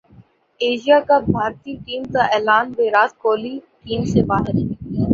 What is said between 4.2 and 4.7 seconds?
باہر